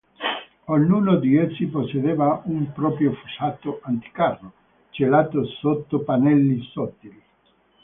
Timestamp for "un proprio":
2.45-3.13